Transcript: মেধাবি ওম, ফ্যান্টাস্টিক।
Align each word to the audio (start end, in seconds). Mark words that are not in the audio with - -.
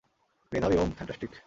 মেধাবি 0.51 0.75
ওম, 0.77 0.89
ফ্যান্টাস্টিক। 0.91 1.31